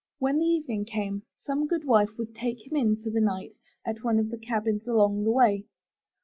When 0.17 0.39
the 0.39 0.47
evening 0.47 0.85
came, 0.85 1.21
some 1.37 1.67
good 1.67 1.83
wife 1.85 2.17
would 2.17 2.33
take 2.33 2.65
him 2.65 2.75
in 2.75 2.95
for 2.95 3.11
the 3.11 3.21
night 3.21 3.59
at 3.85 4.03
one 4.03 4.17
of 4.17 4.31
the 4.31 4.37
cabins 4.39 4.87
along 4.87 5.25
the 5.25 5.31
way. 5.31 5.65